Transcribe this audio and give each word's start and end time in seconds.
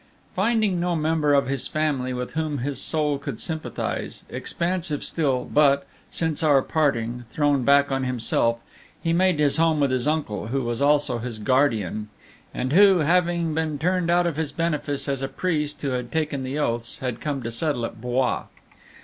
Finding 0.35 0.79
no 0.79 0.95
member 0.95 1.35
of 1.35 1.45
his 1.45 1.67
family 1.67 2.11
with 2.11 2.31
whom 2.33 2.57
his 2.57 2.81
soul 2.81 3.19
could 3.19 3.39
sympathize, 3.39 4.23
expansive 4.29 5.03
still, 5.03 5.45
but, 5.45 5.85
since 6.09 6.41
our 6.41 6.63
parting, 6.63 7.25
thrown 7.29 7.63
back 7.63 7.91
on 7.91 8.03
himself, 8.03 8.57
he 8.99 9.13
made 9.13 9.37
his 9.37 9.57
home 9.57 9.79
with 9.79 9.91
his 9.91 10.07
uncle, 10.07 10.47
who 10.47 10.63
was 10.63 10.81
also 10.81 11.19
his 11.19 11.37
guardian, 11.37 12.09
and 12.51 12.73
who, 12.73 12.97
having 13.01 13.53
been 13.53 13.77
turned 13.77 14.09
out 14.09 14.25
of 14.25 14.37
his 14.37 14.51
benefice 14.51 15.07
as 15.07 15.21
a 15.21 15.27
priest 15.27 15.79
who 15.83 15.91
had 15.91 16.11
taken 16.11 16.41
the 16.41 16.57
oaths, 16.57 16.97
had 16.97 17.21
come 17.21 17.43
to 17.43 17.51
settle 17.51 17.85
at 17.85 18.01
Blois. 18.01 18.45